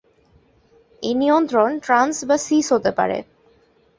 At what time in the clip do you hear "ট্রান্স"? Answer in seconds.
1.79-2.15